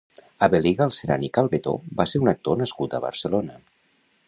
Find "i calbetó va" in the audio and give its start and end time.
1.27-2.07